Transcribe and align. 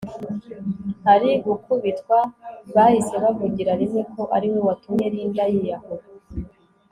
ari 1.13 1.29
gukubitwa 1.45 2.17
bahise 2.75 3.15
bavugira 3.23 3.71
rimwe 3.81 4.01
ko 4.13 4.21
ariwe 4.35 4.59
watumye 4.67 5.07
Linda 5.13 5.43
yiyahura 5.53 6.05